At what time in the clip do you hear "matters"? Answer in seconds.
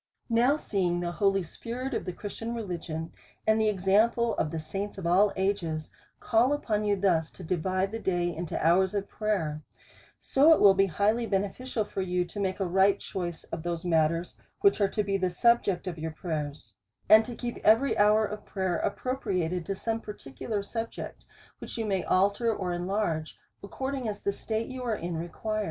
13.85-14.39